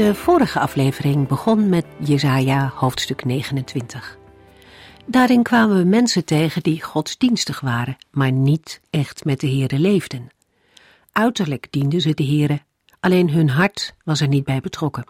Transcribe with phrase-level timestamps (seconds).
[0.00, 4.18] De vorige aflevering begon met Jesaja hoofdstuk 29.
[5.06, 10.28] Daarin kwamen we mensen tegen die godsdienstig waren, maar niet echt met de Heere leefden.
[11.12, 12.60] Uiterlijk dienden ze de Heere,
[13.00, 15.04] alleen hun hart was er niet bij betrokken.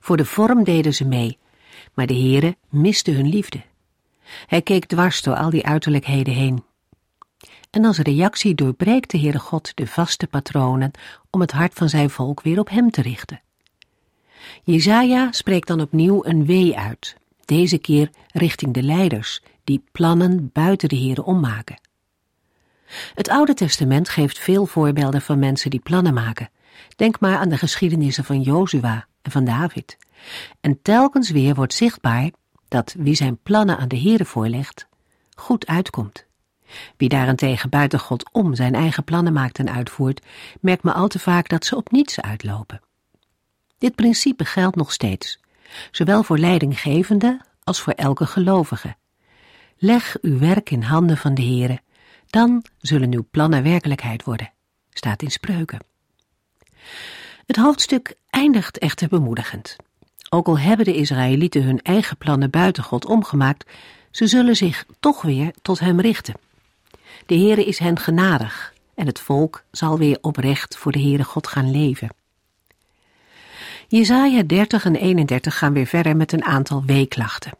[0.00, 1.38] Voor de vorm deden ze mee,
[1.94, 3.62] maar de Heere miste hun liefde.
[4.46, 6.64] Hij keek dwars door al die uiterlijkheden heen.
[7.70, 10.90] En als reactie doorbreekt de Heere God de vaste patronen
[11.30, 13.40] om het hart van zijn volk weer op hem te richten.
[14.62, 20.88] Jezaja spreekt dan opnieuw een wee uit, deze keer richting de leiders, die plannen buiten
[20.88, 21.80] de Here ommaken.
[23.14, 26.50] Het Oude Testament geeft veel voorbeelden van mensen die plannen maken.
[26.96, 29.96] Denk maar aan de geschiedenissen van Jozua en van David.
[30.60, 32.30] En telkens weer wordt zichtbaar
[32.68, 34.86] dat wie zijn plannen aan de Here voorlegt,
[35.34, 36.26] goed uitkomt.
[36.96, 40.22] Wie daarentegen buiten God om zijn eigen plannen maakt en uitvoert,
[40.60, 42.80] merkt me al te vaak dat ze op niets uitlopen.
[43.78, 45.40] Dit principe geldt nog steeds,
[45.90, 48.96] zowel voor leidinggevende als voor elke gelovige.
[49.78, 51.80] Leg uw werk in handen van de Heere,
[52.26, 54.52] dan zullen uw plannen werkelijkheid worden,
[54.90, 55.78] staat in spreuken.
[57.46, 59.76] Het hoofdstuk eindigt echter bemoedigend.
[60.28, 63.70] Ook al hebben de Israëlieten hun eigen plannen buiten God omgemaakt,
[64.10, 66.34] ze zullen zich toch weer tot hem richten.
[67.26, 71.46] De Heere is hen genadig en het volk zal weer oprecht voor de Heere God
[71.46, 72.08] gaan leven.
[73.88, 77.52] Jesaja 30 en 31 gaan weer verder met een aantal weeklachten.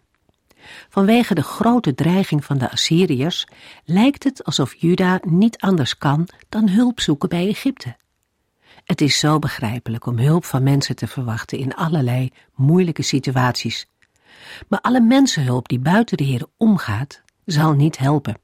[0.88, 3.46] Vanwege de grote dreiging van de Assyriërs
[3.84, 7.96] lijkt het alsof Juda niet anders kan dan hulp zoeken bij Egypte.
[8.84, 13.86] Het is zo begrijpelijk om hulp van mensen te verwachten in allerlei moeilijke situaties.
[14.68, 18.38] Maar alle mensenhulp die buiten de Heer omgaat, zal niet helpen.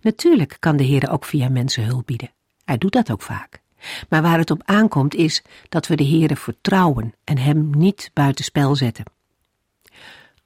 [0.00, 2.32] Natuurlijk kan de Heer ook via mensen hulp bieden.
[2.64, 3.60] Hij doet dat ook vaak.
[4.08, 8.76] Maar waar het op aankomt is dat we de Heere vertrouwen en Hem niet buitenspel
[8.76, 9.04] zetten.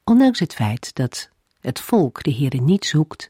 [0.04, 1.30] Ondanks het feit dat
[1.60, 3.28] het volk de Heere niet zoekt,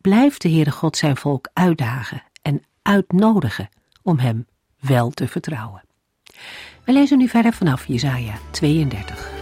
[0.00, 3.68] blijft de Heere God zijn volk uitdagen en uitnodigen
[4.02, 4.46] om Hem
[4.80, 5.84] wel te vertrouwen.
[6.84, 9.35] We lezen nu verder vanaf Jesaja 32.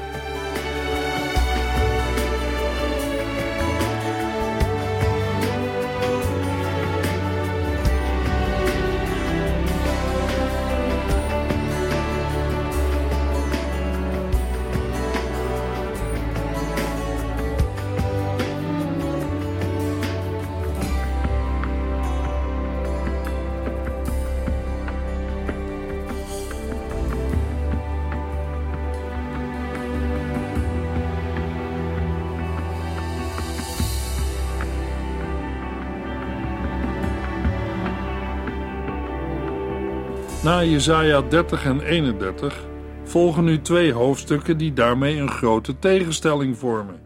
[40.64, 42.66] Na Jesaja 30 en 31
[43.04, 47.00] volgen nu twee hoofdstukken die daarmee een grote tegenstelling vormen.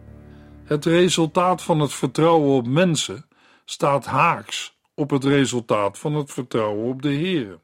[0.64, 3.26] Het resultaat van het vertrouwen op mensen
[3.64, 7.58] staat haaks op het resultaat van het vertrouwen op de Heer.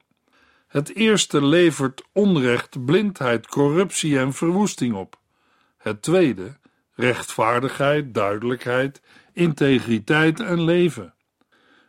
[0.68, 5.18] Het eerste levert onrecht, blindheid, corruptie en verwoesting op.
[5.78, 6.56] Het tweede
[6.94, 9.00] rechtvaardigheid, duidelijkheid,
[9.32, 11.13] integriteit en leven.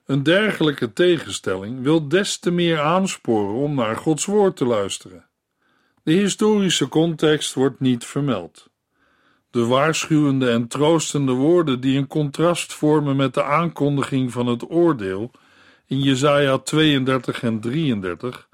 [0.05, 5.25] Een dergelijke tegenstelling wil des te meer aansporen om naar Gods woord te luisteren.
[6.03, 8.69] De historische context wordt niet vermeld.
[9.49, 15.31] De waarschuwende en troostende woorden die een contrast vormen met de aankondiging van het oordeel
[15.85, 18.47] in Jesaja 32 en 33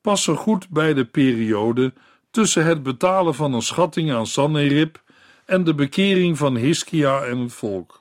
[0.00, 1.92] passen goed bij de periode
[2.30, 5.02] tussen het betalen van een schatting aan Sanherib
[5.44, 7.99] en de bekering van Hiskia en het volk.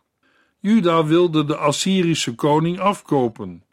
[0.62, 3.64] Juda wilde de Assyrische koning afkopen,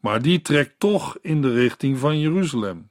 [0.00, 2.90] maar die trekt toch in de richting van Jeruzalem.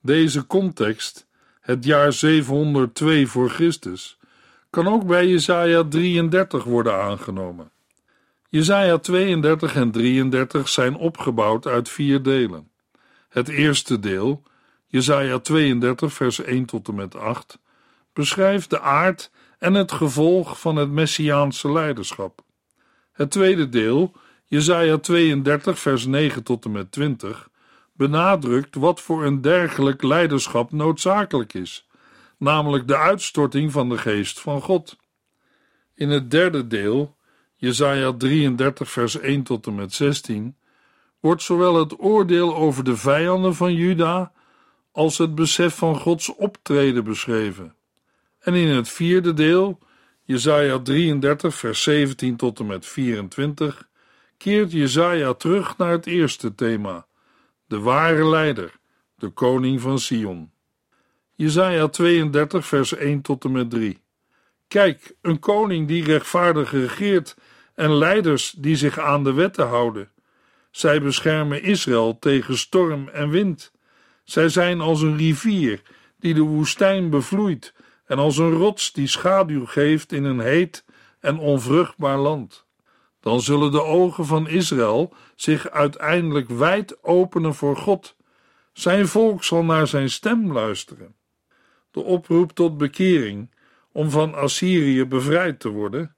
[0.00, 1.26] Deze context,
[1.60, 4.18] het jaar 702 voor Christus,
[4.70, 7.70] kan ook bij Jesaja 33 worden aangenomen.
[8.48, 12.70] Jesaja 32 en 33 zijn opgebouwd uit vier delen.
[13.28, 14.42] Het eerste deel,
[14.86, 17.58] Jesaja 32 vers 1 tot en met 8,
[18.12, 22.42] beschrijft de aard en het gevolg van het messiaanse leiderschap.
[23.14, 24.12] Het tweede deel,
[24.44, 27.48] Jesaja 32, vers 9 tot en met 20,
[27.92, 31.88] benadrukt wat voor een dergelijk leiderschap noodzakelijk is,
[32.38, 34.96] namelijk de uitstorting van de geest van God.
[35.94, 37.16] In het derde deel,
[37.54, 40.56] Jesaja 33 vers 1 tot en met 16,
[41.20, 44.32] wordt zowel het oordeel over de vijanden van Juda
[44.92, 47.74] als het besef van Gods optreden beschreven.
[48.38, 49.78] En in het vierde deel,
[50.26, 53.88] Jesaja 33 vers 17 tot en met 24,
[54.36, 57.06] keert Jesaja terug naar het eerste thema,
[57.66, 58.72] de ware leider,
[59.18, 60.50] de koning van Sion.
[61.34, 63.98] Jesaja 32 vers 1 tot en met 3.
[64.68, 67.36] Kijk, een koning die rechtvaardig regeert
[67.74, 70.10] en leiders die zich aan de wetten houden.
[70.70, 73.72] Zij beschermen Israël tegen storm en wind.
[74.22, 75.82] Zij zijn als een rivier
[76.18, 77.74] die de woestijn bevloeit
[78.04, 80.84] en als een rots die schaduw geeft in een heet
[81.20, 82.66] en onvruchtbaar land.
[83.20, 88.16] Dan zullen de ogen van Israël zich uiteindelijk wijd openen voor God.
[88.72, 91.14] Zijn volk zal naar zijn stem luisteren.
[91.90, 93.50] De oproep tot bekering
[93.92, 96.16] om van Assyrië bevrijd te worden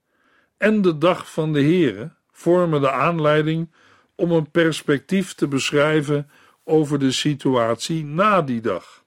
[0.56, 3.72] en de dag van de Here vormen de aanleiding
[4.14, 6.30] om een perspectief te beschrijven
[6.64, 9.04] over de situatie na die dag.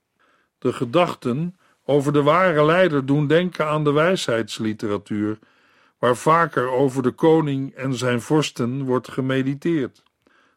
[0.58, 1.58] De gedachten
[1.89, 5.39] over de ware leider doen denken aan de wijsheidsliteratuur,
[6.00, 10.03] waar vaker over de koning en zijn vorsten wordt gemediteerd.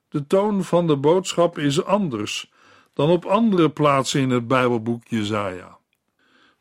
[0.09, 2.53] De toon van de boodschap is anders
[2.93, 5.79] dan op andere plaatsen in het Bijbelboek Jesaja.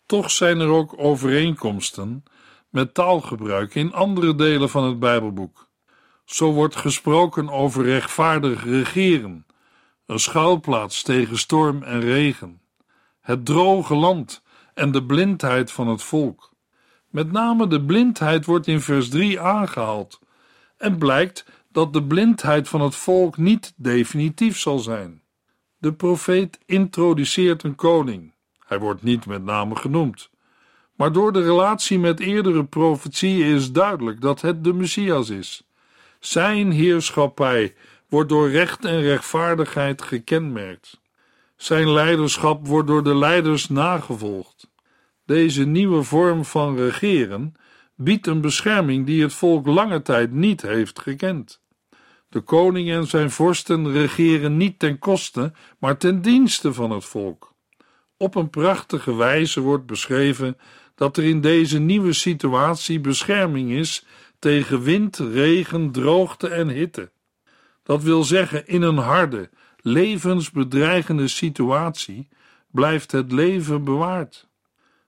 [0.05, 2.23] Toch zijn er ook overeenkomsten
[2.69, 5.67] met taalgebruik in andere delen van het Bijbelboek.
[6.25, 9.45] Zo wordt gesproken over rechtvaardig regeren,
[10.05, 12.61] een schuilplaats tegen storm en regen,
[13.21, 14.41] het droge land
[14.73, 16.51] en de blindheid van het volk.
[17.09, 20.19] Met name de blindheid wordt in vers 3 aangehaald
[20.77, 25.21] en blijkt dat de blindheid van het volk niet definitief zal zijn.
[25.77, 28.33] De profeet introduceert een koning.
[28.65, 30.29] Hij wordt niet met name genoemd.
[30.95, 35.63] Maar door de relatie met eerdere profetieën is duidelijk dat het de Messias is.
[36.19, 37.75] Zijn heerschappij
[38.09, 40.99] wordt door recht en rechtvaardigheid gekenmerkt.
[41.61, 44.69] Zijn leiderschap wordt door de leiders nagevolgd.
[45.25, 47.53] Deze nieuwe vorm van regeren
[47.95, 51.61] biedt een bescherming die het volk lange tijd niet heeft gekend.
[52.29, 57.53] De koning en zijn vorsten regeren niet ten koste, maar ten dienste van het volk.
[58.17, 60.57] Op een prachtige wijze wordt beschreven
[60.95, 64.05] dat er in deze nieuwe situatie bescherming is
[64.39, 67.11] tegen wind, regen, droogte en hitte.
[67.83, 69.49] Dat wil zeggen, in een harde,
[69.81, 72.27] levensbedreigende situatie
[72.71, 74.47] blijft het leven bewaard.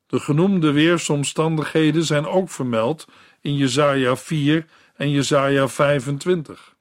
[0.07, 3.07] De genoemde weersomstandigheden zijn ook vermeld
[3.41, 4.65] in Jesaja 4
[4.95, 6.75] en Jesaja 25.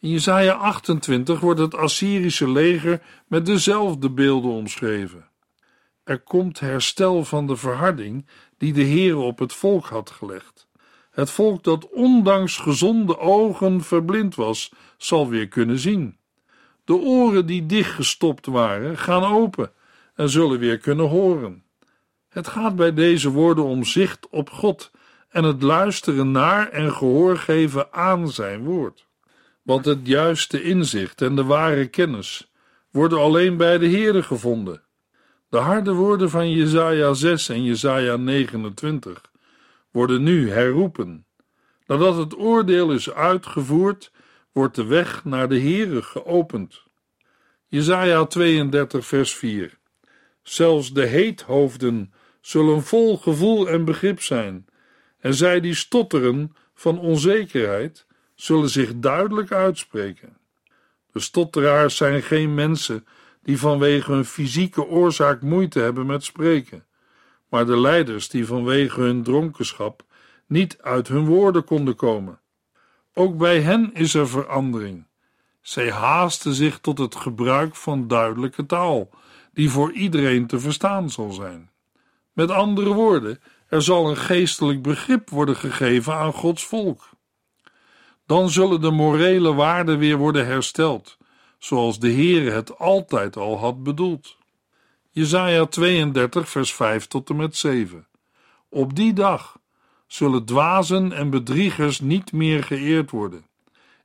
[0.00, 5.28] In Jesaja 28 wordt het Assyrische leger met dezelfde beelden omschreven.
[6.04, 8.26] Er komt herstel van de verharding
[8.58, 10.68] die de Heer op het volk had gelegd.
[11.10, 16.16] Het volk dat ondanks gezonde ogen verblind was, zal weer kunnen zien.
[16.84, 19.72] De oren die dichtgestopt waren, gaan open
[20.14, 21.64] en zullen weer kunnen horen.
[22.28, 24.90] Het gaat bij deze woorden om zicht op God
[25.28, 29.06] en het luisteren naar en gehoor geven aan zijn woord.
[29.62, 32.52] Want het juiste inzicht en de ware kennis
[32.90, 34.82] worden alleen bij de Heere gevonden.
[35.48, 39.20] De harde woorden van Jesaja 6 en Jesaja 29
[39.90, 41.26] worden nu herroepen.
[41.86, 44.12] Nadat het oordeel is uitgevoerd,
[44.54, 46.82] wordt de weg naar de Heere geopend.
[47.66, 49.78] Jesaja 32 vers 4
[50.42, 54.66] Zelfs de heethoofden zullen vol gevoel en begrip zijn,
[55.18, 60.36] en zij die stotteren van onzekerheid zullen zich duidelijk uitspreken.
[61.12, 63.06] De stotteraars zijn geen mensen
[63.42, 66.86] die vanwege hun fysieke oorzaak moeite hebben met spreken,
[67.48, 70.04] maar de leiders die vanwege hun dronkenschap
[70.46, 72.40] niet uit hun woorden konden komen.
[73.14, 75.06] Ook bij hen is er verandering.
[75.60, 79.10] Zij haasten zich tot het gebruik van duidelijke taal,
[79.52, 81.70] die voor iedereen te verstaan zal zijn.
[82.32, 87.08] Met andere woorden, er zal een geestelijk begrip worden gegeven aan Gods volk.
[88.26, 91.18] Dan zullen de morele waarden weer worden hersteld,
[91.58, 94.36] zoals de Heere het altijd al had bedoeld.
[95.10, 98.06] Jesaja 32 vers 5 tot en met 7
[98.68, 99.58] Op die dag
[100.14, 103.46] zullen dwazen en bedriegers niet meer geëerd worden.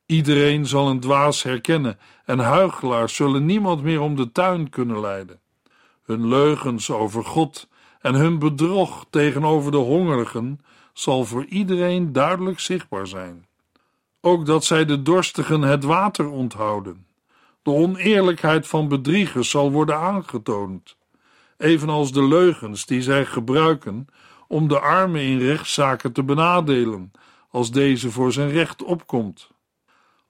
[0.06, 5.39] Iedereen zal een dwaas herkennen en huigelaars zullen niemand meer om de tuin kunnen leiden.
[6.04, 7.68] Hun leugens over God
[8.01, 10.60] en hun bedrog tegenover de hongerigen
[10.94, 13.46] zal voor iedereen duidelijk zichtbaar zijn.
[14.22, 17.06] Ook dat zij de dorstigen het water onthouden.
[17.62, 20.98] De oneerlijkheid van bedriegers zal worden aangetoond.
[21.58, 24.08] evenals de leugens die zij gebruiken
[24.50, 27.12] om de armen in rechtszaken te benadelen,
[27.50, 29.50] als deze voor zijn recht opkomt.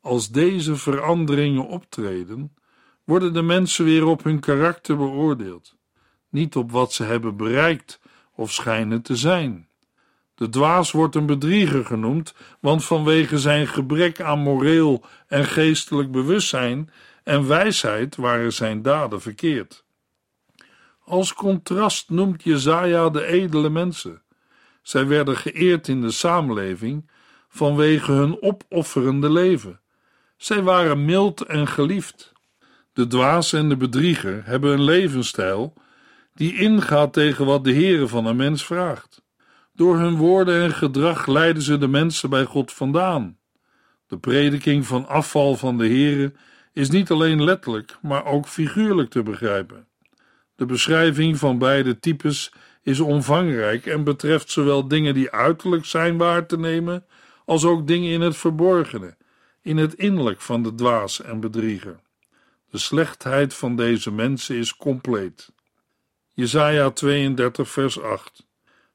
[0.02, 2.54] Als deze veranderingen optreden,
[3.04, 5.76] worden de mensen weer op hun karakter beoordeeld,
[6.30, 8.00] niet op wat ze hebben bereikt
[8.36, 9.68] of schijnen te zijn.
[10.36, 16.90] De dwaas wordt een bedrieger genoemd, want vanwege zijn gebrek aan moreel en geestelijk bewustzijn
[17.24, 19.84] en wijsheid waren zijn daden verkeerd.
[21.10, 24.22] Als contrast noemt Jezaja de edele mensen.
[24.82, 27.10] Zij werden geëerd in de samenleving
[27.48, 29.82] vanwege hun opofferende leven.
[30.38, 32.34] Zij waren mild en geliefd.
[32.94, 35.74] De dwaas en de bedrieger hebben een levensstijl
[36.34, 39.22] die ingaat tegen wat de Heere van een mens vraagt.
[39.74, 43.38] Door hun woorden en gedrag leiden ze de mensen bij God vandaan.
[44.08, 46.34] De prediking van afval van de Heere
[46.74, 49.89] is niet alleen letterlijk, maar ook figuurlijk te begrijpen.
[50.60, 56.46] De beschrijving van beide types is omvangrijk en betreft zowel dingen die uiterlijk zijn waar
[56.46, 57.06] te nemen,
[57.46, 59.16] als ook dingen in het verborgene,
[59.62, 62.00] in het innerlijk van de dwaas en bedrieger.
[62.70, 65.52] De slechtheid van deze mensen is compleet.
[66.34, 68.48] Jesaja 32 vers 8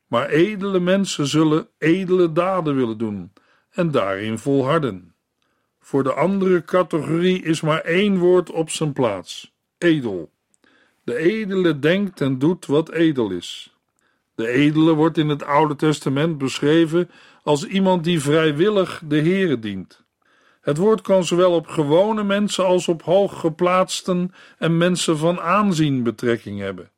[0.06, 3.32] Maar edele mensen zullen edele daden willen doen
[3.70, 5.14] en daarin volharden.
[5.80, 10.32] Voor de andere categorie is maar één woord op zijn plaats: edel.
[11.04, 13.74] De edele denkt en doet wat edel is.
[14.34, 17.10] De edele wordt in het Oude Testament beschreven
[17.42, 20.04] als iemand die vrijwillig de Heere dient.
[20.60, 26.60] Het woord kan zowel op gewone mensen als op hooggeplaatsten en mensen van aanzien betrekking
[26.60, 26.90] hebben.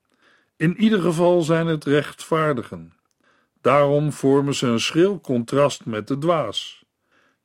[0.57, 2.93] In ieder geval zijn het rechtvaardigen.
[3.61, 6.85] Daarom vormen ze een schril contrast met de dwaas.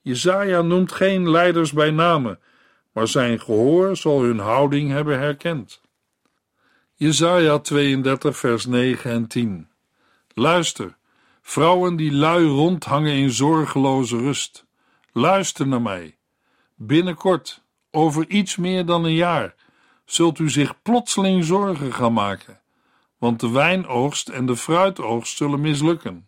[0.02, 2.40] Jezaja noemt geen leiders bij name,
[2.94, 5.82] maar zijn gehoor zal hun houding hebben herkend.
[7.02, 9.68] Jezaja 32 vers 9 en 10
[10.34, 10.98] Luister,
[11.42, 14.66] vrouwen die lui rondhangen in zorgeloze rust.
[15.12, 16.18] Luister naar mij.
[16.76, 19.56] Binnenkort, over iets meer dan een jaar,
[20.06, 22.60] zult u zich plotseling zorgen gaan maken,
[23.18, 26.28] want de wijnoogst en de fruitoogst zullen mislukken.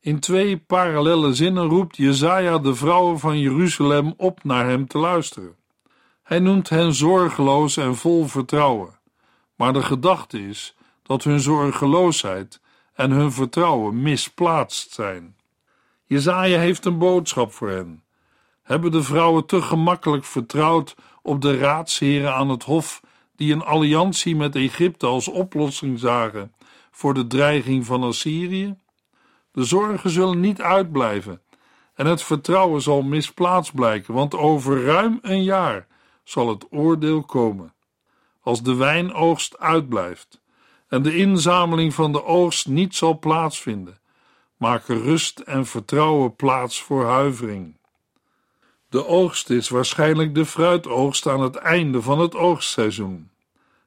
[0.00, 5.56] In twee parallelle zinnen roept Jezaja de vrouwen van Jeruzalem op naar hem te luisteren.
[6.22, 8.93] Hij noemt hen zorgeloos en vol vertrouwen,
[9.56, 12.60] maar de gedachte is dat hun zorgeloosheid
[12.94, 15.36] en hun vertrouwen misplaatst zijn.
[16.04, 18.02] Jezaja heeft een boodschap voor hen.
[18.62, 23.00] Hebben de vrouwen te gemakkelijk vertrouwd op de raadsheren aan het hof
[23.36, 26.54] die een alliantie met Egypte als oplossing zagen
[26.90, 28.74] voor de dreiging van Assyrië?
[29.52, 31.42] De zorgen zullen niet uitblijven
[31.94, 35.86] en het vertrouwen zal misplaatst blijken, want over ruim een jaar
[36.24, 37.73] zal het oordeel komen.
[38.44, 40.40] Als de wijnoogst uitblijft
[40.88, 43.98] en de inzameling van de oogst niet zal plaatsvinden,
[44.56, 47.76] maken rust en vertrouwen plaats voor huivering.
[48.88, 53.30] De oogst is waarschijnlijk de fruitoogst aan het einde van het oogstseizoen.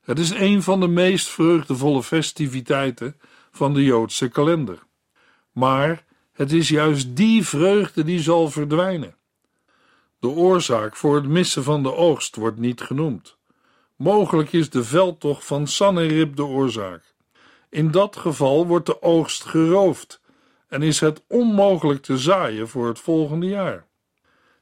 [0.02, 3.20] Het is een van de meest vreugdevolle festiviteiten
[3.52, 4.80] van de Joodse kalender.
[5.52, 9.16] Maar het is juist die vreugde die zal verdwijnen.
[10.20, 13.37] De oorzaak voor het missen van de oogst wordt niet genoemd.
[13.98, 17.04] Mogelijk is de veldtocht van Sanherib de oorzaak.
[17.70, 20.22] In dat geval wordt de oogst geroofd
[20.68, 23.86] en is het onmogelijk te zaaien voor het volgende jaar.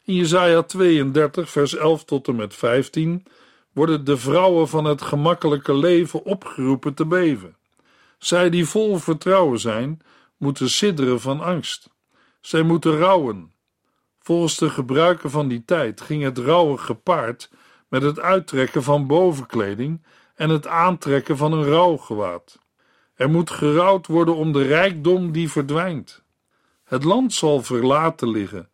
[0.03, 3.25] In Jesaja 32, vers 11 tot en met 15
[3.71, 7.57] worden de vrouwen van het gemakkelijke leven opgeroepen te beven.
[8.17, 10.01] Zij die vol vertrouwen zijn,
[10.37, 11.89] moeten sidderen van angst.
[12.41, 13.53] Zij moeten rouwen.
[14.19, 17.49] Volgens de gebruiken van die tijd ging het rouwen gepaard
[17.87, 22.59] met het uittrekken van bovenkleding en het aantrekken van een rouwgewaad.
[23.15, 26.23] Er moet gerouwd worden om de rijkdom die verdwijnt.
[26.83, 28.69] Het land zal verlaten liggen.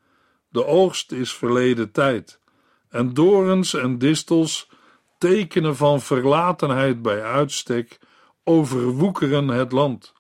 [0.49, 2.39] De oogst is verleden tijd.
[2.89, 4.69] En dorens en distels,
[5.17, 7.99] tekenen van verlatenheid bij uitstek,
[8.43, 10.13] overwoekeren het land.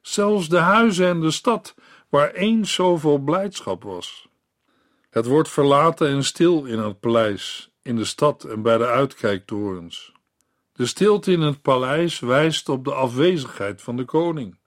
[0.00, 1.74] Zelfs de huizen en de stad,
[2.08, 4.28] waar eens zoveel blijdschap was.
[5.10, 10.12] Het wordt verlaten en stil in het paleis, in de stad en bij de uitkijktorens.
[10.72, 14.58] De stilte in het paleis wijst op de afwezigheid van de koning.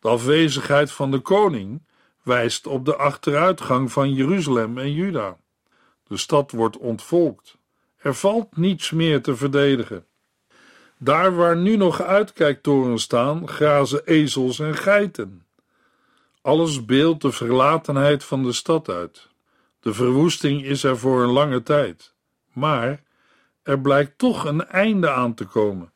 [0.00, 1.82] De afwezigheid van de koning
[2.22, 5.36] wijst op de achteruitgang van Jeruzalem en Juda.
[6.06, 7.56] De stad wordt ontvolkt.
[7.96, 10.06] Er valt niets meer te verdedigen.
[10.98, 15.46] Daar waar nu nog uitkijktorens staan, grazen ezels en geiten.
[16.40, 19.28] Alles beeldt de verlatenheid van de stad uit.
[19.80, 22.11] De verwoesting is er voor een lange tijd,
[22.52, 23.02] maar
[23.62, 25.92] er blijkt toch een einde aan te komen.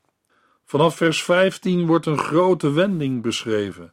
[0.64, 3.92] Vanaf vers 15 wordt een grote wending beschreven,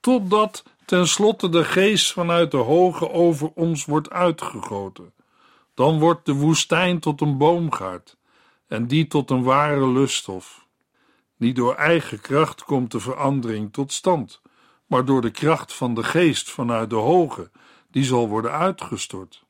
[0.00, 5.12] totdat tenslotte de geest vanuit de hoge over ons wordt uitgegoten.
[5.74, 8.16] Dan wordt de woestijn tot een boomgaard
[8.66, 10.66] en die tot een ware lusthof.
[11.36, 14.40] Niet door eigen kracht komt de verandering tot stand,
[14.86, 17.50] maar door de kracht van de geest vanuit de hoge,
[17.90, 19.44] die zal worden uitgestort.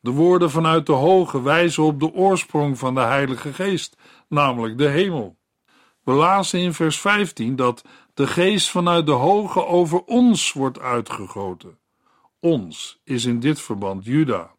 [0.00, 3.96] De woorden vanuit de hoge wijzen op de oorsprong van de Heilige Geest,
[4.28, 5.36] namelijk de hemel.
[6.02, 11.78] We lazen in vers 15 dat de geest vanuit de hoge over ons wordt uitgegoten.
[12.40, 14.54] Ons is in dit verband Juda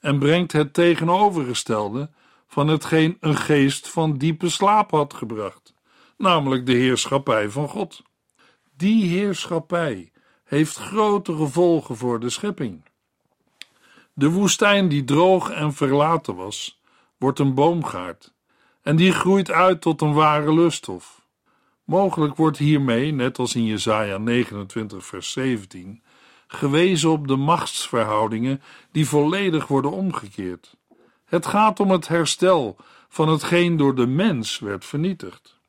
[0.00, 2.10] en brengt het tegenovergestelde
[2.46, 5.74] van hetgeen een geest van diepe slaap had gebracht,
[6.16, 8.02] namelijk de heerschappij van God.
[8.76, 10.12] Die heerschappij
[10.44, 12.84] heeft grote gevolgen voor de schepping.
[14.12, 16.80] De woestijn die droog en verlaten was,
[17.18, 18.32] wordt een boomgaard
[18.82, 21.20] en die groeit uit tot een ware lusthof.
[21.84, 26.02] Mogelijk wordt hiermee, net als in Jesaja 29 vers 17,
[26.46, 30.76] gewezen op de machtsverhoudingen die volledig worden omgekeerd.
[31.24, 32.76] Het gaat om het herstel
[33.08, 35.60] van hetgeen door de mens werd vernietigd.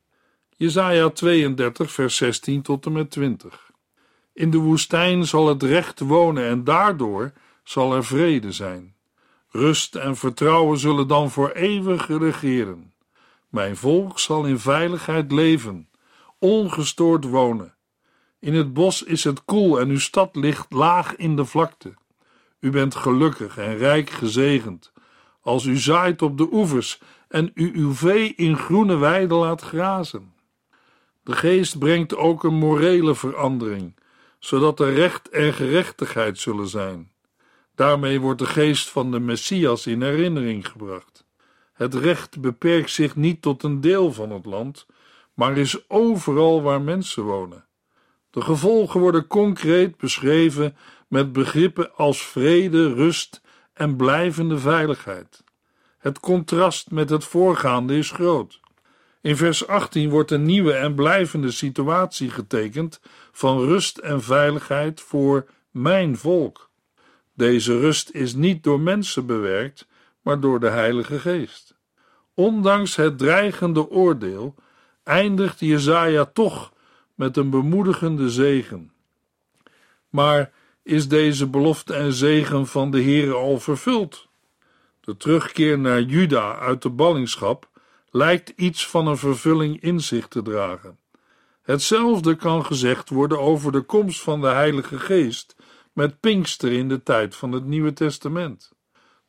[0.57, 3.71] Jesaja 32 vers 16 tot en met 20.
[4.33, 7.33] In de woestijn zal het recht wonen en daardoor
[7.63, 8.96] zal er vrede zijn.
[9.50, 12.93] Rust en vertrouwen zullen dan voor eeuwig regeren.
[13.50, 15.89] Mijn volk zal in veiligheid leven,
[16.39, 17.75] ongestoord wonen.
[18.39, 21.93] In het bos is het koel en uw stad ligt laag in de vlakte.
[22.60, 24.91] U bent gelukkig en rijk gezegend,
[25.41, 30.34] als u zaait op de oevers en u uw vee in groene weiden laat grazen.
[31.24, 33.96] De geest brengt ook een morele verandering,
[34.39, 37.11] zodat er recht en gerechtigheid zullen zijn.
[37.75, 41.25] Daarmee wordt de geest van de Messias in herinnering gebracht.
[41.74, 44.86] Het recht beperkt zich niet tot een deel van het land,
[45.33, 47.66] maar is overal waar mensen wonen.
[48.29, 50.75] De gevolgen worden concreet beschreven
[51.07, 53.42] met begrippen als vrede, rust
[53.74, 55.44] en blijvende veiligheid.
[55.98, 58.59] Het contrast met het voorgaande is groot.
[59.22, 65.46] In vers 18 wordt een nieuwe en blijvende situatie getekend van rust en veiligheid voor
[65.72, 66.70] mijn volk.
[67.33, 69.87] Deze rust is niet door mensen bewerkt,
[70.22, 71.75] maar door de Heilige Geest.
[72.33, 74.55] Ondanks het dreigende oordeel
[75.03, 76.74] eindigt Jezaja toch
[77.15, 78.91] met een bemoedigende zegen.
[80.09, 80.51] Maar
[80.83, 84.27] is deze belofte en zegen van de Heere al vervuld?
[85.00, 87.69] De terugkeer naar Juda uit de ballingschap
[88.11, 90.98] lijkt iets van een vervulling in zich te dragen.
[91.61, 95.55] Hetzelfde kan gezegd worden over de komst van de Heilige Geest
[95.94, 98.72] met Pinkster in de tijd van het Nieuwe Testament.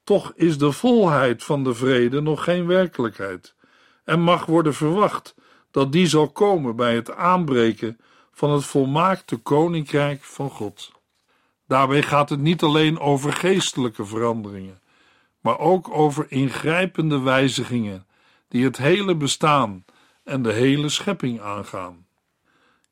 [0.04, 3.54] Toch is de volheid van de vrede nog geen werkelijkheid
[4.04, 5.34] en mag worden verwacht
[5.70, 7.98] dat die zal komen bij het aanbreken
[8.32, 10.92] van het volmaakte koninkrijk van God.
[11.66, 14.80] Daarbij gaat het niet alleen over geestelijke veranderingen,
[15.40, 18.06] maar ook over ingrijpende wijzigingen
[18.48, 19.84] die het hele bestaan
[20.24, 22.06] en de hele schepping aangaan.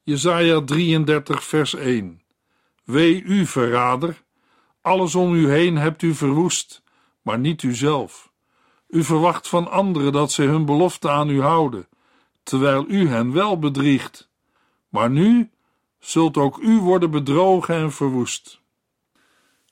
[0.02, 2.21] Jesaja 33 vers 1
[2.84, 4.22] Wee u, verrader,
[4.80, 6.82] alles om u heen hebt u verwoest,
[7.22, 8.32] maar niet uzelf.
[8.88, 11.88] U verwacht van anderen dat ze hun belofte aan u houden,
[12.42, 14.30] terwijl u hen wel bedriegt.
[14.88, 15.50] Maar nu
[15.98, 18.60] zult ook u worden bedrogen en verwoest.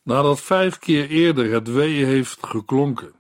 [0.03, 3.13] Nadat vijf keer eerder het wee heeft geklonken,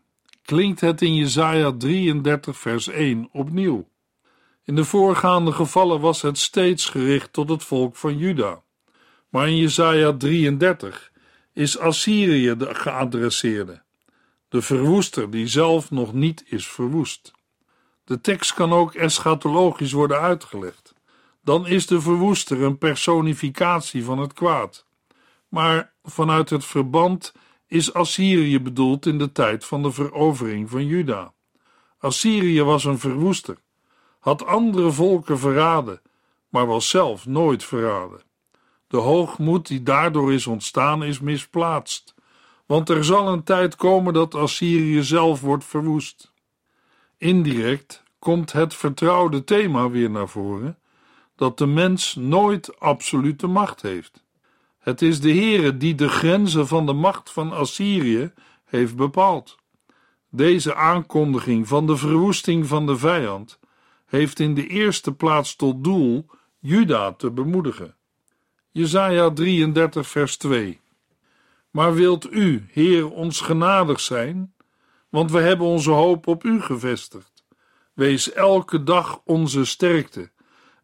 [0.42, 3.88] klinkt het in Jesaja 33 vers 1 opnieuw.
[4.64, 8.62] In de voorgaande gevallen was het steeds gericht tot het volk van Juda.
[9.30, 11.12] Maar in Jesaja 33
[11.52, 13.82] is Assyrië de geadresseerde,
[14.48, 17.32] de verwoester die zelf nog niet is verwoest.
[18.04, 20.94] De tekst kan ook eschatologisch worden uitgelegd.
[21.42, 24.86] Dan is de verwoester een personificatie van het kwaad.
[25.48, 27.32] Maar vanuit het verband
[27.66, 31.32] is Assyrië bedoeld in de tijd van de verovering van Juda.
[31.98, 33.56] Assyrië was een verwoester,
[34.18, 36.00] had andere volken verraden,
[36.48, 38.22] maar was zelf nooit verraden.
[38.90, 42.14] De hoogmoed die daardoor is ontstaan is misplaatst,
[42.66, 46.32] want er zal een tijd komen dat Assyrië zelf wordt verwoest.
[47.18, 50.78] Indirect komt het vertrouwde thema weer naar voren
[51.36, 54.24] dat de mens nooit absolute macht heeft.
[54.78, 58.32] Het is de Heere die de grenzen van de macht van Assyrië
[58.64, 59.58] heeft bepaald.
[60.30, 63.58] Deze aankondiging van de verwoesting van de vijand
[64.06, 66.26] heeft in de eerste plaats tot doel
[66.58, 67.94] Juda te bemoedigen.
[68.72, 70.80] Jesaja 33 vers 2
[71.70, 74.54] Maar wilt u, Heer, ons genadig zijn?
[75.08, 77.44] Want we hebben onze hoop op u gevestigd.
[77.92, 80.30] Wees elke dag onze sterkte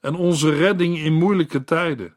[0.00, 2.16] en onze redding in moeilijke tijden.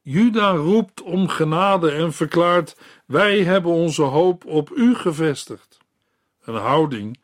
[0.00, 5.78] Juda roept om genade en verklaart: Wij hebben onze hoop op u gevestigd.
[6.44, 7.20] Een houding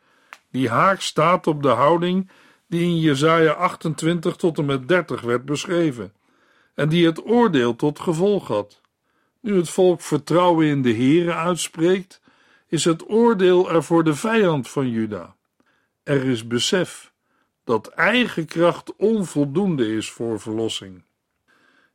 [0.50, 2.30] die haak staat op de houding
[2.66, 6.12] die in Jesaja 28 tot en met 30 werd beschreven
[6.76, 8.80] en die het oordeel tot gevolg had.
[9.40, 12.20] Nu het volk vertrouwen in de Here uitspreekt,
[12.68, 15.36] is het oordeel er voor de vijand van Juda.
[16.02, 17.12] Er is besef
[17.64, 21.02] dat eigen kracht onvoldoende is voor verlossing.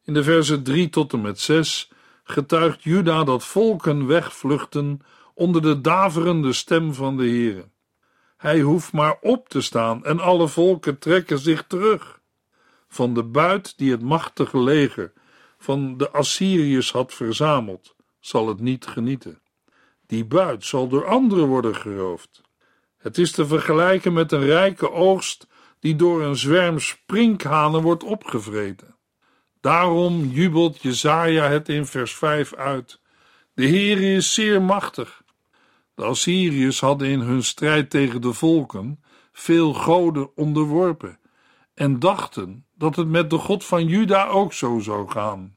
[0.03, 1.91] In de versen 3 tot en met 6
[2.23, 5.01] getuigt Juda dat volken wegvluchten
[5.33, 7.69] onder de daverende stem van de Heere.
[8.37, 12.20] Hij hoeft maar op te staan en alle volken trekken zich terug.
[12.93, 15.13] Van de buit die het machtige leger
[15.57, 19.41] van de Assyriërs had verzameld, zal het niet genieten.
[20.07, 22.41] Die buit zal door anderen worden geroofd.
[22.97, 25.47] Het is te vergelijken met een rijke oogst
[25.79, 28.95] die door een zwerm sprinkhanen wordt opgevreten.
[29.61, 33.01] Daarom jubelt Jezaja het in vers 5 uit.
[33.53, 35.23] De Heer is zeer machtig.
[35.95, 41.19] De Assyriërs hadden in hun strijd tegen de volken veel goden onderworpen
[41.73, 45.55] en dachten dat het met de God van Juda ook zo zou gaan.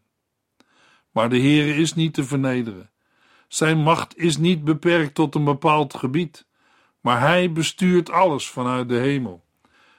[1.10, 2.90] Maar de Heer is niet te vernederen.
[3.48, 6.46] Zijn macht is niet beperkt tot een bepaald gebied,
[7.00, 9.44] maar hij bestuurt alles vanuit de hemel.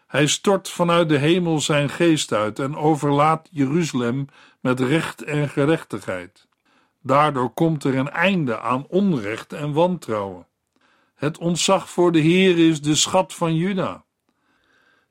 [0.08, 4.28] Hij stort vanuit de hemel zijn geest uit en overlaat Jeruzalem
[4.60, 6.48] met recht en gerechtigheid.
[7.02, 10.48] Daardoor komt er een einde aan onrecht en wantrouwen.
[11.16, 14.05] Het ontzag voor de Heer is de schat van Juda.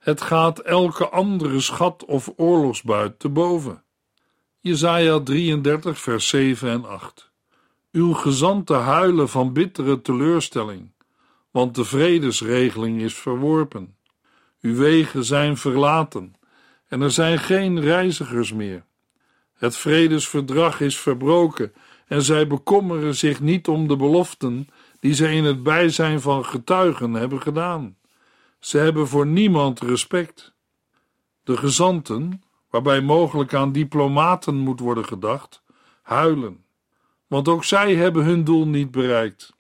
[0.05, 3.83] Het gaat elke andere schat of oorlogsbuit te boven.
[4.61, 7.31] Jesaja 33 vers 7 en 8
[7.93, 10.93] Uw gezanten huilen van bittere teleurstelling,
[11.51, 13.97] want de vredesregeling is verworpen.
[14.61, 16.35] Uw wegen zijn verlaten
[16.89, 18.85] en er zijn geen reizigers meer.
[19.55, 21.73] Het vredesverdrag is verbroken
[22.07, 24.69] en zij bekommeren zich niet om de beloften
[25.01, 27.97] die zij in het bijzijn van getuigen hebben gedaan.
[28.65, 30.53] Ze hebben voor niemand respect.
[31.43, 35.63] De gezanten, waarbij mogelijk aan diplomaten moet worden gedacht,
[36.03, 36.65] huilen,
[37.27, 39.57] want ook zij hebben hun doel niet bereikt.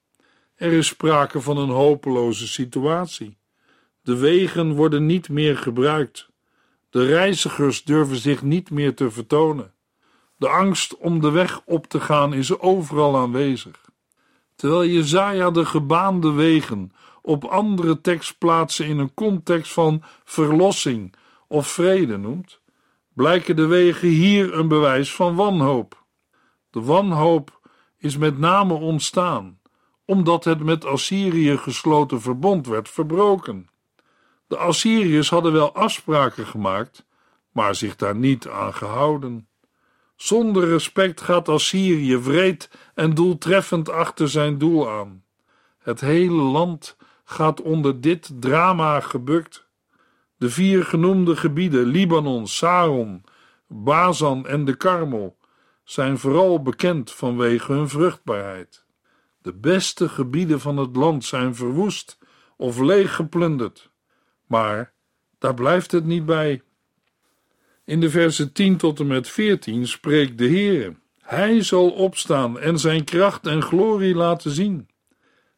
[0.54, 3.36] Er is sprake van een hopeloze situatie.
[4.02, 6.28] De wegen worden niet meer gebruikt.
[6.90, 9.72] De reizigers durven zich niet meer te vertonen.
[10.36, 13.90] De angst om de weg op te gaan is overal aanwezig.
[14.56, 16.92] Terwijl Jezaja de gebaande wegen
[17.26, 21.14] op andere tekstplaatsen in een context van verlossing
[21.48, 22.60] of vrede noemt,
[23.12, 26.04] blijken de wegen hier een bewijs van wanhoop.
[26.70, 27.60] De wanhoop
[27.98, 29.58] is met name ontstaan
[30.04, 33.68] omdat het met Assyrië gesloten verbond werd verbroken.
[34.46, 37.06] De Assyriërs hadden wel afspraken gemaakt,
[37.52, 39.48] maar zich daar niet aan gehouden.
[40.16, 45.24] Zonder respect gaat Assyrië wreed en doeltreffend achter zijn doel aan.
[45.78, 49.66] Het hele land gaat onder dit drama gebukt.
[50.36, 53.24] De vier genoemde gebieden, Libanon, Saron,
[53.66, 55.36] Bazan en de Karmel,
[55.84, 58.84] zijn vooral bekend vanwege hun vruchtbaarheid.
[59.42, 62.18] De beste gebieden van het land zijn verwoest
[62.56, 63.90] of leeggeplunderd.
[64.46, 64.92] Maar
[65.38, 66.62] daar blijft het niet bij.
[67.84, 70.96] In de versen 10 tot en met 14 spreekt de Heer.
[71.20, 74.88] Hij zal opstaan en zijn kracht en glorie laten zien.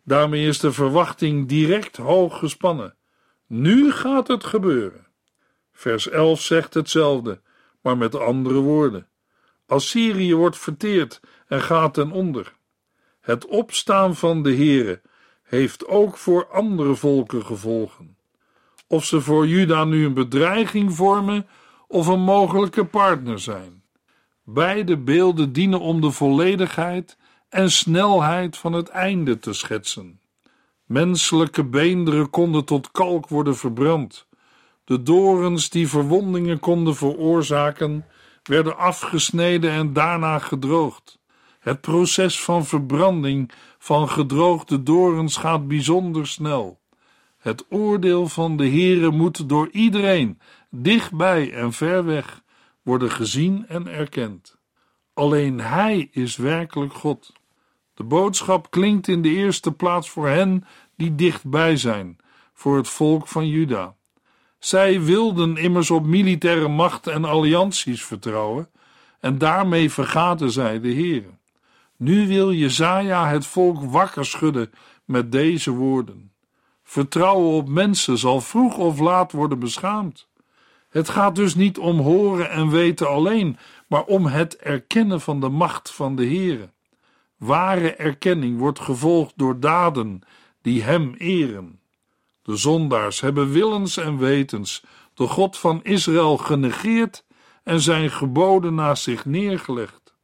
[0.07, 2.95] Daarmee is de verwachting direct hoog gespannen.
[3.47, 5.07] Nu gaat het gebeuren.
[5.73, 7.41] Vers 11 zegt hetzelfde,
[7.83, 9.09] maar met andere woorden.
[9.67, 12.55] Assyrië wordt verteerd en gaat ten onder.
[13.21, 15.01] Het opstaan van de Heere
[15.43, 18.17] heeft ook voor andere volken gevolgen.
[18.87, 21.47] Of ze voor Juda nu een bedreiging vormen
[21.89, 23.83] of een mogelijke partner zijn.
[24.45, 27.17] Beide beelden dienen om de volledigheid
[27.49, 30.21] en snelheid van het einde te schetsen.
[30.85, 34.27] Menselijke beenderen konden tot kalk worden verbrand.
[34.85, 38.07] De dorens die verwondingen konden veroorzaken,
[38.43, 41.19] werden afgesneden en daarna gedroogd.
[41.61, 46.81] Het proces van verbranding van gedroogde dorens gaat bijzonder snel.
[47.39, 52.43] Het oordeel van de Heere moet door iedereen, dichtbij en ver weg,
[52.83, 54.56] worden gezien en erkend.
[55.17, 57.33] Alleen Hij is werkelijk God.
[57.95, 60.65] De boodschap klinkt in de eerste plaats voor hen
[60.97, 62.17] die dichtbij zijn,
[62.55, 63.95] voor het volk van Juda.
[64.59, 68.69] Zij wilden immers op militaire macht en allianties vertrouwen,
[69.21, 71.25] en daarmee vergaten zij de Heer.
[71.97, 74.71] Nu wil Jezaja het volk wakker schudden
[75.05, 76.33] met deze woorden.
[76.83, 80.29] Vertrouwen op mensen zal vroeg of laat worden beschaamd.
[80.97, 85.49] Het gaat dus niet om horen en weten alleen, maar om het erkennen van de
[85.49, 86.71] macht van de Heere.
[87.37, 90.21] Ware erkenning wordt gevolgd door daden
[90.63, 91.81] die Hem eren.
[92.43, 97.25] De zondaars hebben willens en wetens de God van Israël genegeerd
[97.63, 100.15] en zijn geboden naast zich neergelegd.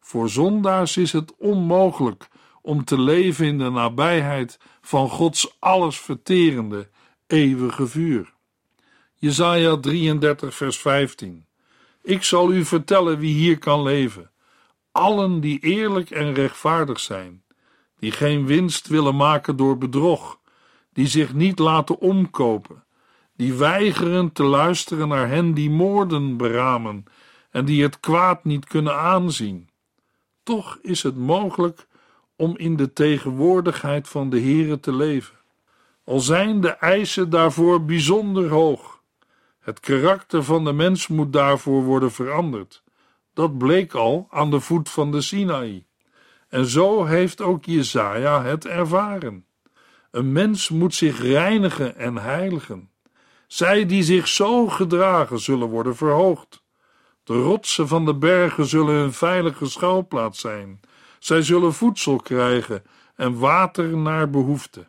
[0.00, 2.28] Voor zondaars is het onmogelijk
[2.62, 6.88] om te leven in de nabijheid van Gods allesverterende,
[7.26, 8.32] eeuwige vuur.
[9.14, 11.46] Jesaja 33 vers 15
[12.02, 14.30] Ik zal u vertellen wie hier kan leven.
[14.92, 17.42] Allen die eerlijk en rechtvaardig zijn,
[17.98, 20.40] die geen winst willen maken door bedrog,
[20.92, 22.84] die zich niet laten omkopen,
[23.36, 27.04] die weigeren te luisteren naar hen die moorden beramen
[27.50, 29.68] en die het kwaad niet kunnen aanzien.
[30.42, 31.86] Toch is het mogelijk
[32.36, 35.36] om in de tegenwoordigheid van de Heere te leven,
[36.04, 38.91] al zijn de eisen daarvoor bijzonder hoog.
[39.62, 42.82] Het karakter van de mens moet daarvoor worden veranderd.
[43.34, 45.84] Dat bleek al aan de voet van de Sinaï.
[46.48, 49.46] En zo heeft ook Jezaja het ervaren.
[50.10, 52.90] Een mens moet zich reinigen en heiligen.
[53.46, 56.62] Zij die zich zo gedragen zullen worden verhoogd.
[57.24, 60.80] De rotsen van de bergen zullen hun veilige schuilplaats zijn.
[61.18, 62.82] Zij zullen voedsel krijgen
[63.16, 64.88] en water naar behoefte.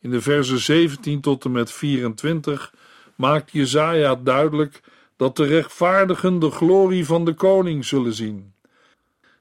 [0.00, 2.74] In de versen 17 tot en met 24
[3.16, 4.80] maakt Jezaja duidelijk
[5.16, 8.54] dat de rechtvaardigen de glorie van de koning zullen zien.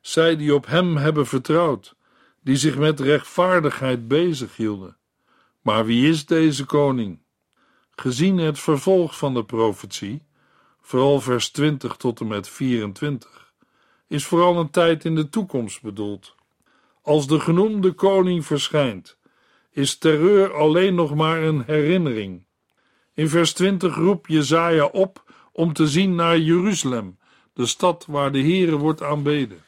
[0.02, 1.96] Zij die op hem hebben vertrouwd,
[2.42, 4.98] die zich met rechtvaardigheid bezighielden.
[5.62, 7.20] Maar wie is deze koning?
[7.92, 10.26] Gezien het vervolg van de profetie,
[10.82, 13.54] vooral vers 20 tot en met 24,
[14.08, 16.36] is vooral een tijd in de toekomst bedoeld.
[17.02, 19.18] Als de genoemde koning verschijnt,
[19.72, 22.46] is terreur alleen nog maar een herinnering.
[23.16, 27.18] In vers 20 roept Jezaja op om te zien naar Jeruzalem,
[27.54, 29.64] de stad waar de Heere wordt aanbeden.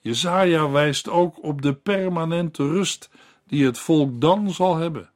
[0.00, 3.10] Jezaja wijst ook op de permanente rust
[3.46, 5.10] die het volk dan zal hebben.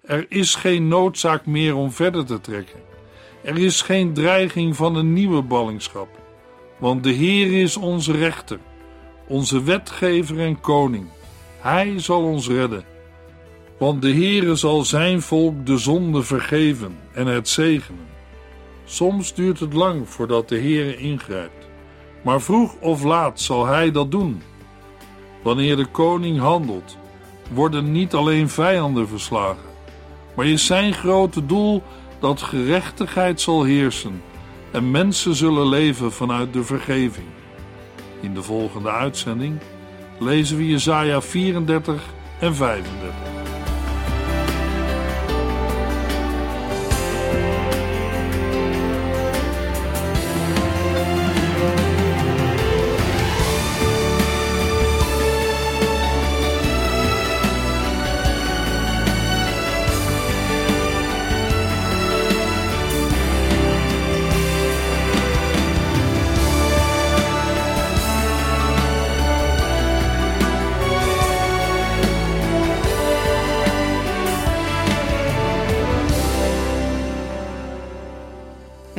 [0.00, 2.80] Er is geen noodzaak meer om verder te trekken.
[3.42, 6.08] Er is geen dreiging van een nieuwe ballingschap,
[6.78, 8.58] want de Heer is onze rechter,
[9.28, 11.08] onze wetgever en koning.
[11.60, 12.84] Hij zal ons redden,
[13.78, 18.06] want de Heere zal zijn volk de zonde vergeven en het zegenen.
[18.84, 21.68] Soms duurt het lang voordat de Heere ingrijpt,
[22.22, 24.42] maar vroeg of laat zal Hij dat doen.
[25.42, 26.96] Wanneer de koning handelt,
[27.52, 29.70] worden niet alleen vijanden verslagen,
[30.34, 31.82] maar is zijn grote doel
[32.18, 34.22] dat gerechtigheid zal heersen
[34.70, 37.26] en mensen zullen leven vanuit de vergeving.
[38.20, 39.58] In de volgende uitzending
[40.18, 42.02] lezen we Jesaja 34
[42.40, 43.45] en 35.